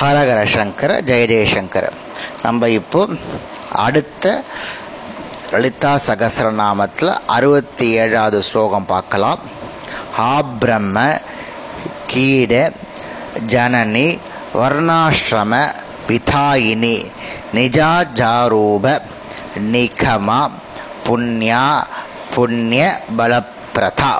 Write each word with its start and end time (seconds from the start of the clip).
ஹரஹர 0.00 0.40
சங்கர 0.52 0.92
ஜெய 1.08 1.24
ஜெயசங்கர 1.30 1.86
நம்ம 2.44 2.68
இப்போ 2.76 3.00
அடுத்த 3.86 4.24
லலிதா 5.52 5.90
சகசரநாமத்தில் 6.06 7.10
அறுபத்தி 7.36 7.86
ஏழாவது 8.02 8.38
ஸ்லோகம் 8.48 8.86
பார்க்கலாம். 8.92 9.40
ஆ 10.28 10.30
பிரம்ம 10.62 11.04
கீட 12.12 12.54
ஜனனி 13.54 14.06
வர்ணாசிரம 14.60 15.60
விதாயினி 16.08 16.96
நிஜாஜாரூப 17.58 18.96
நிகமா 19.74 20.40
புண்ணியா 21.08 21.64
புண்ணிய 22.34 22.86
பலப்பிரதா 23.20 24.14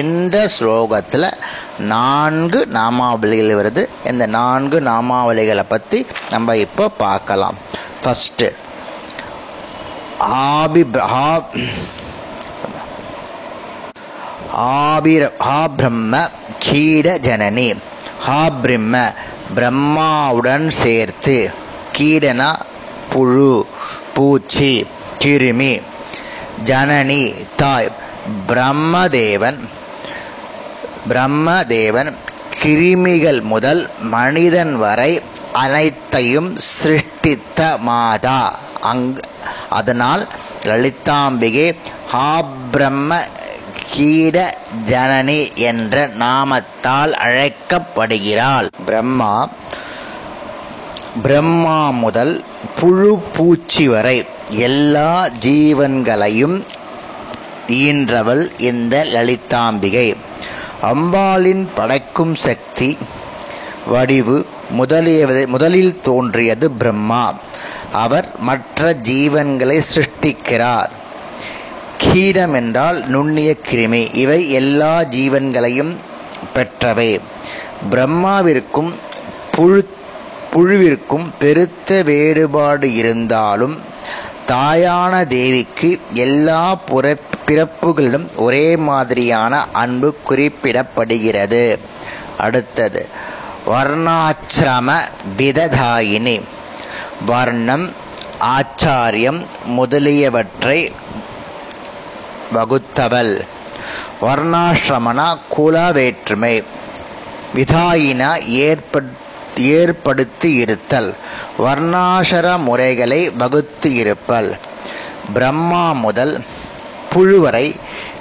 இந்த 0.00 0.36
ஸ்லோகத்தில் 0.56 1.30
நான்கு 1.78 2.68
நாமாவளிகள் 2.72 3.52
வருது. 3.60 3.82
இந்த 4.10 4.26
நான்கு 4.26 4.80
நாமாவளிகளை 4.80 5.64
பற்றி 5.68 6.06
நம்ம 6.30 6.56
இப்போ 6.56 6.88
பார்க்கலாம். 6.88 7.58
ஃபஸ்ட்டு 8.02 8.48
ஆபி 10.18 10.84
ஆபிர 14.60 15.24
ஹா 15.38 15.60
பிரம்ம 15.68 16.28
கீட 16.64 17.06
ஜனனி. 17.26 17.68
ஹா 18.26 18.50
பிரம்ம 18.62 19.12
பிரம்மாவுடன் 19.56 20.68
சேர்த்து 20.68 21.50
கீடனா 21.98 22.50
புழு 23.12 23.66
பூச்சி 24.14 24.86
கிருமி. 25.24 25.82
ஜனனி 26.64 27.22
தாய் 27.56 27.90
பிரம்மதேவன். 28.48 29.58
பிரம்மதேவன் 31.08 32.12
கிருமிகள் 32.62 33.40
முதல் 33.52 33.82
மனிதன் 34.14 34.74
வரை 34.76 35.12
அனைத்தையும் 35.64 36.50
சிருஷ்டித்த 36.70 37.60
மாதா. 37.88 38.40
அங் 38.90 39.04
அதனால் 39.68 40.22
லலிதாம்பிகே 40.66 41.66
ஹா 42.12 42.30
பிரம்ம 42.72 43.20
கீட 43.92 44.36
ஜனனி 44.90 45.40
என்ற 45.68 46.06
நாமத்தால் 46.22 47.12
அழைக்கப்படுகிறாள். 47.26 48.68
பிரம்மா 48.86 49.32
பிரம்மா 51.22 51.78
முதல் 52.02 52.34
புழு 52.78 53.12
பூச்சி 53.36 53.84
வரை 53.88 54.18
எல்லா 54.48 55.12
ஜீவன்களையும் 55.46 56.56
ஈன்றவள் 57.82 58.44
இந்த 58.70 58.94
லலிதாம்பிகை. 59.14 60.08
அம்பாளின் 60.82 61.66
படைக்கும் 61.74 62.34
சக்தி 62.34 62.98
வடிவு 63.86 64.46
முதலியவை 64.70 65.46
முதலில் 65.46 66.00
தோன்றியது 66.02 66.70
பிரம்மா. 66.70 67.34
அவர் 67.92 68.34
மற்ற 68.38 68.94
ஜீவன்களை 68.94 69.82
சிருஷ்டிக்கிறார். 69.94 70.90
கீடம் 71.98 72.54
என்றால் 72.54 73.06
நுண்ணிய 73.06 73.56
கிருமி. 73.70 74.16
இவை 74.16 74.50
எல்லா 74.50 75.00
ஜீவன்களையும் 75.00 75.94
பெற்றவை. 76.54 77.18
பிரம்மாவிற்கும் 77.90 78.92
புழு 79.50 79.88
புழுவிற்கும் 80.54 81.26
பெருத்த 81.38 82.02
வேறுபாடு 82.02 82.94
இருந்தாலும் 82.94 83.76
தாயான 84.48 85.26
தேவிக்கு 85.26 86.00
எல்லா 86.12 86.74
புற 86.74 87.16
பிறப்புகளிலும் 87.48 88.26
ஒரே 88.36 88.76
மாதிரியான 88.76 89.66
அன்பு 89.72 90.16
குறிப்பிடப்படுகிறது. 90.28 91.62
அடுத்தது 92.38 93.08
வர்ணாச்சிரம 93.66 94.98
விததாயினி. 95.38 96.36
வர்ணம் 97.26 97.86
ஆச்சாரியம் 98.56 99.40
முதலியவற்றை 99.66 100.92
வகுத்தவள். 102.54 103.32
வர்ணாசிரமனா 104.22 105.26
குல 105.48 105.92
வேற்றுமை 105.92 106.54
விதாயினா 107.54 108.30
ஏற்பட் 108.64 109.12
ஏற்படுத்தி 109.56 110.50
இருத்தல் 110.54 111.14
வர்ணாசர 111.58 112.58
முறைகளை 112.58 113.30
வகுத்து 113.30 113.94
இருப்பல் 113.94 114.50
பிரம்மா 115.32 115.92
முதல் 115.92 116.34
புழுவரை 117.14 117.66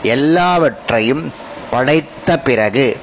எல்லாவற்றையும் 0.02 1.34
படைத்த 1.72 2.38
பிறகு 2.40 2.98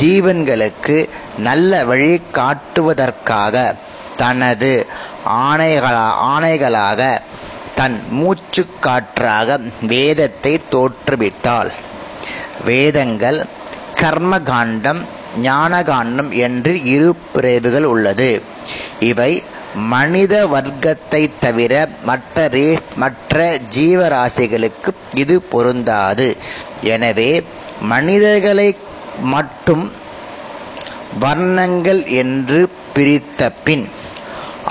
ஜீவன்களுக்கு 0.00 1.08
நல்ல 1.38 1.84
வழி 1.84 2.22
காட்டுவதற்காக 2.32 3.74
தனது 4.16 4.86
ஆணைகளா 5.46 6.06
ஆணைகளாக 6.32 7.00
தன் 7.74 8.02
மூச்சு 8.10 8.66
காற்றாக 8.80 9.60
வேதத்தை 9.86 10.60
தோற்றுவித்தாள். 10.72 11.70
வேதங்கள் 12.64 13.46
கர்மகாண்டம் 14.00 15.02
ஞானகாண்டம் 15.42 16.30
என்று 16.30 16.84
இரு 16.84 17.16
பிரிவுகள் 17.32 17.84
உள்ளது. 17.84 18.42
இவை 19.00 19.42
மனித 19.92 20.46
வர்க்கத்தை 20.46 21.30
தவிர 21.40 21.72
மற்ற 22.04 22.46
ரே 22.48 22.66
மற்ற 22.96 23.38
ஜீவராசிகளுக்கு 23.76 24.90
இது 25.14 25.42
பொருந்தாது. 25.42 26.28
எனவே 26.94 27.30
மனிதர்களை 27.82 28.68
மட்டும் 29.34 29.84
வர்ணங்கள் 31.18 32.04
என்று 32.14 32.60
பிரித்த 32.94 33.50
பின் 33.64 33.86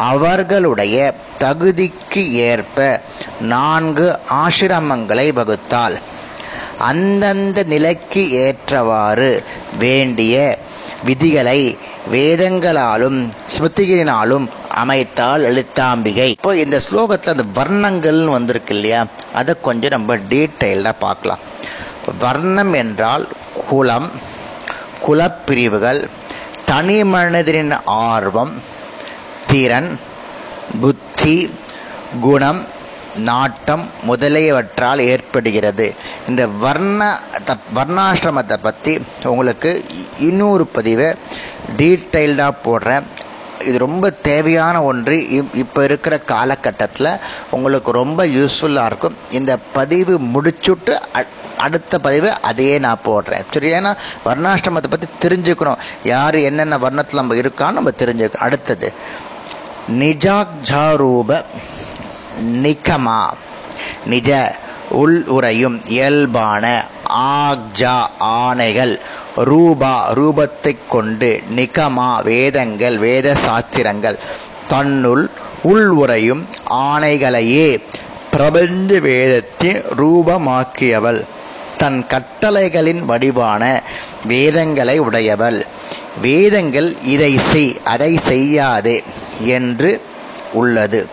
அவர்களுடைய 0.10 0.98
தகுதிக்கு 1.40 2.22
ஏற்ப 2.50 2.78
நான்கு 3.54 4.08
ஆசிரமங்களை 4.36 5.28
வகுத்தால் 5.34 5.96
அந்தந்த 6.80 7.64
நிலைக்கு 7.64 8.30
ஏற்றவாறு 8.46 9.32
வேண்டிய 9.78 10.36
விதிகளை 11.04 11.60
வேதங்களாலும் 12.12 13.20
ஸ்மிருதிகளினாலும் 13.54 14.46
அமைத்தால் 14.82 15.44
லலிதாம்பிகை 15.46 16.28
இப்போ 16.36 16.52
இந்த 16.64 16.78
ஸ்லோகத்தில் 16.88 17.34
அந்த 17.36 17.46
வர்ணங்கள்னு 17.60 18.38
வந்திருக்கு 18.38 18.74
இல்லையா? 18.76 19.02
அதை 19.40 19.54
கொஞ்சம் 19.68 19.96
நம்ம 19.96 20.18
டீட்டெயில்டாக 20.34 21.04
பார்க்கலாம். 21.06 21.44
வர்ணம் 22.24 22.74
என்றால் 22.84 23.26
குலம் 23.70 24.10
குலப்பிரிவுகள் 25.06 26.02
தனி 26.70 26.98
மனிதனின் 27.14 27.76
ஆர்வம் 27.86 28.54
திறன் 29.50 29.92
புத்தி 30.82 31.38
குணம் 32.26 32.62
நாட்டம் 33.30 33.84
முதலியவற்றால் 34.10 35.02
ஏற்படுகிறது. 35.12 35.88
இந்த 36.30 36.44
வர்ண 36.64 37.02
த 37.48 37.58
வர்ணாசிரமத்தை 37.78 38.58
பற்றி 38.68 38.94
உங்களுக்கு 39.32 39.72
இன்னொரு 40.30 40.66
பதிவை 40.78 41.10
டீட்டெயில்டாக 41.80 42.62
போடுறேன். 42.68 43.06
இது 43.68 43.78
ரொம்ப 43.86 44.12
தேவையான 44.30 44.76
ஒன்று. 44.90 45.18
இப்போ 45.64 45.84
இருக்கிற 45.90 46.16
காலகட்டத்தில் 46.34 47.12
உங்களுக்கு 47.56 47.92
ரொம்ப 48.02 48.26
யூஸ்ஃபுல்லாக 48.38 48.90
இருக்கும். 48.92 49.18
இந்த 49.40 49.54
பதிவு 49.78 50.16
முடிச்சுட்டு 50.34 50.96
அடுத்த 51.66 52.00
பதிவு 52.06 52.30
அதையே 52.50 52.78
நான் 52.86 53.04
போடுறேன். 53.06 53.46
சரி 53.54 53.70
ஏன்னா 53.78 53.92
வர்ணாஷ்டிரமத்தை 54.26 54.90
பற்றி 54.94 55.08
தெரிஞ்சுக்கணும். 55.26 55.84
யார் 56.14 56.38
என்னென்ன 56.50 56.78
வர்ணத்தில் 56.86 57.22
நம்ம 57.22 57.36
இருக்கான்னு 57.44 57.80
நம்ம 57.80 57.94
தெரிஞ்சுக்கணும் 58.02 58.48
அடுத்தது. 58.48 58.90
நிஜாக்ஜாரூப 60.02 61.40
நிகமா. 62.66 63.22
நிஜ 64.12 64.30
உள் 65.02 65.20
உரையும் 65.36 65.78
இயல்பான 65.96 66.66
ஆக்ஜா 67.14 68.08
ஆணைகள் 68.20 69.00
ரூபா 69.36 70.14
ரூபத்தை 70.14 70.78
கொண்டு 70.90 71.42
நிகமா 71.56 72.24
வேதங்கள் 72.24 72.98
வேத 72.98 73.36
சாத்திரங்கள். 73.36 74.18
தன்னுள் 74.68 75.30
உள் 75.64 75.90
உரையும் 75.90 76.46
ஆணைகளையே 76.70 77.78
பிரபஞ்ச 78.32 79.00
வேதத்தின் 79.00 79.82
ரூபமாக்கியவள். 79.98 81.22
தன் 81.78 82.06
கட்டளைகளின் 82.10 83.06
வடிவான 83.06 83.84
வேதங்களை 84.26 85.00
உடையவள். 85.00 85.66
வேதங்கள் 86.22 86.96
இதை 87.04 87.38
செய் 87.38 87.82
அதை 87.84 88.18
செய்யாதே 88.18 89.04
என்று 89.40 90.02
உள்ளது. 90.54 91.08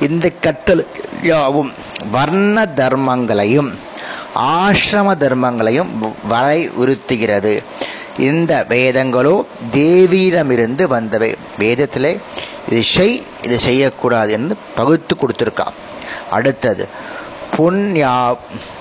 இந்த 0.00 0.30
கட்டளை 0.40 0.84
யாவும் 1.22 1.72
வர்ண 2.12 2.64
தர்மங்களையும் 2.64 3.70
ஆசிரம 4.38 5.14
தர்மங்களையும் 5.22 5.90
வரையுறுத்துகிறது. 6.30 7.64
இந்த 8.18 8.66
வேதங்களோ 8.68 9.44
தேவியிடமிருந்து 9.72 10.84
வந்தவை. 10.94 11.36
வேதத்தில் 11.58 12.20
இது 12.68 12.82
செய் 12.82 13.22
இது 13.42 13.58
செய்யக்கூடாது 13.58 14.32
என்று 14.32 14.56
பகுத்து 14.74 15.16
கொடுத்துருக்கான். 15.16 15.76
அடுத்தது 16.30 16.88
புண்ணியா 17.56 18.36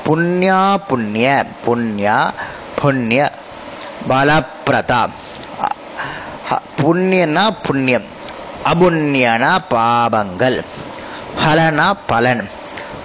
புண்ணியா 0.08 0.78
புண்ணிய 0.88 1.46
புண்ணியா 1.66 2.18
புண்ணிய 2.82 3.32
பலப்பிரதா 4.10 5.02
புண்ணியனா 6.82 7.46
புண்ணியம். 7.64 8.08
அபுண்ணியனா 8.66 9.54
பாபங்கள். 9.70 10.64
ஹலனா 11.46 11.94
பலன். 12.08 12.50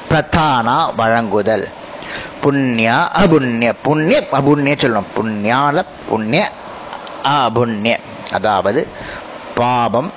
பிரதானா 0.08 0.76
வழங்குதல். 0.96 1.68
புண்ணியா 2.42 2.96
அபுண்ணிய. 3.22 3.72
புண்ணிய 3.82 4.18
அபுண்ணிய 4.32 4.74
சொல்லணும் 4.82 5.12
புண்ணியால 5.16 5.84
புண்ணிய 6.08 6.42
அபுண்ணிய. 7.24 7.96
அதாவது 8.32 8.88
பாபம் 9.54 10.10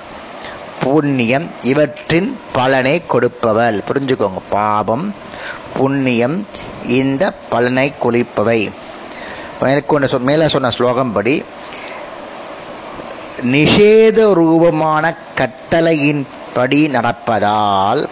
புண்ணியம் 0.82 1.46
இவற்றின் 1.62 2.38
பலனை 2.52 3.02
கொடுப்பவள். 3.08 3.78
புரிஞ்சுக்கோங்க. 3.88 4.40
பாபம் 4.50 5.14
புண்ணியம் 5.76 6.46
இந்த 7.00 7.32
பலனை 7.48 7.92
கொளிப்பவை. 8.04 8.60
எனக்கு 9.60 9.98
சொ 9.98 10.18
மேலே 10.20 10.48
சொன்ன 10.48 10.70
ஸ்லோகம் 10.70 11.12
படி 11.12 11.44
நிஷேத 13.52 14.18
ரூபமான 14.32 15.04
கட்டளையின்படி 15.38 16.80
நடப்பதால் 16.96 18.02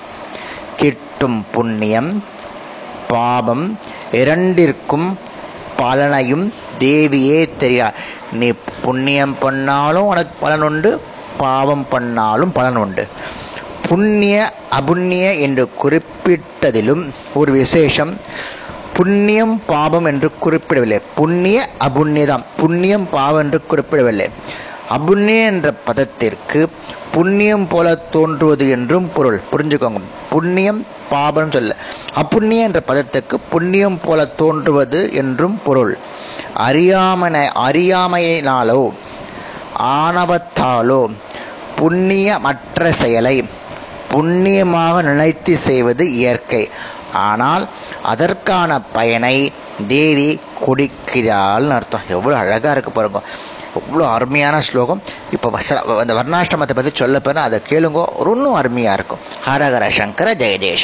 கிட்டும் 0.77 1.47
புண்ணியம் 1.53 2.11
பாபம் 3.09 3.79
இரண்டிற்கும் 4.21 5.09
பலனையும் 5.79 6.47
தேவியே 6.79 7.41
தெரியார். 7.57 7.97
நீ 8.33 8.49
புண்ணியம் 8.83 9.37
பண்ணாலும் 9.39 10.11
உனக்கு 10.13 10.35
பலன் 10.41 10.63
உண்டு 10.63 10.91
பாவம் 11.39 11.87
பண்ணாலும் 11.89 12.53
பலன் 12.53 12.77
உண்டு 12.77 13.05
புண்ணிய 13.89 14.37
அபுண்ணிய 14.71 15.25
என்று 15.41 15.65
குறிப்பிட்டதிலும் 15.83 17.03
ஒரு 17.35 17.53
விசேஷம். 17.53 18.13
புண்ணியம் 18.93 19.55
பாபம் 19.67 20.05
என்று 20.05 20.29
குறிப்பிடவில்லை. 20.41 20.99
புண்ணிய 21.15 21.59
அபுண்ணியதாம் 21.87 22.45
புண்ணியம் 22.57 23.07
பாவம் 23.11 23.43
என்று 23.43 23.59
குறிப்பிடவில்லை. 23.67 24.29
அபுண்ணிய 24.91 25.45
என்ற 25.45 25.69
பதத்திற்கு 25.87 26.61
புண்ணியம் 27.13 27.67
போல 27.69 27.95
தோன்றுவது 27.95 28.67
என்றும் 28.71 29.09
பொருள். 29.15 29.41
புரிஞ்சுக்கோங்க. 29.53 30.03
புண்ணியம் 30.31 30.81
பாபம் 31.11 31.53
சொல்ல. 31.57 31.77
அப்புண்ணிய 32.21 32.69
என்ற 32.69 32.81
பதத்துக்கு 32.89 33.37
புண்ணியம் 33.53 34.01
போல 34.05 34.27
தோன்றுவது 34.41 35.01
என்றும் 35.23 35.59
பொருள். 35.67 35.95
அறியாமனை 36.69 37.45
அறியாமையினாலோ 37.67 38.81
ஆணவத்தாலோ 40.01 41.03
புண்ணியமற்ற 41.81 42.91
செயலை 43.03 43.37
புண்ணியமாக 44.13 45.03
நினைத்து 45.11 45.55
செய்வது 45.69 46.05
இயற்கை. 46.21 46.65
ஆனால் 47.29 47.65
அதற்கான 48.13 48.81
பயனை 48.97 49.37
தேவி 49.89 50.29
கொடுக்கிறாள்னு 50.67 51.75
அர்த்தம். 51.79 52.07
எவ்வளோ 52.17 52.37
அழகாக 52.43 52.75
இருக்கு 52.75 52.93
பாருங்க. 52.93 53.21
எவ்வளோ 53.79 54.05
அருமையான 54.17 54.57
ஸ்லோகம். 54.67 55.01
இப்போ 55.35 55.49
அந்த 56.03 56.13
வர்ணாஷ்டமத்தை 56.19 56.75
பற்றி 56.77 56.93
சொல்ல 57.01 57.19
போனால் 57.21 57.47
அதை 57.49 57.59
கேளுங்க. 57.71 58.03
இன்னும் 58.33 58.59
அருமையாக 58.61 58.97
இருக்கும். 58.99 59.23
ஹரஹர 59.47 59.87
சங்கர 59.99 60.29
ஜெயதேஷன் 60.43 60.83